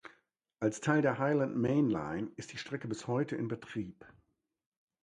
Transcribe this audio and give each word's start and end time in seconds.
Als 0.59 0.81
Teil 0.81 1.03
der 1.03 1.19
Highland 1.19 1.55
Main 1.55 1.87
Line 1.87 2.31
ist 2.35 2.53
die 2.53 2.57
Strecke 2.57 2.87
bis 2.87 3.05
heute 3.05 3.35
in 3.35 3.47
Betrieb. 3.47 4.03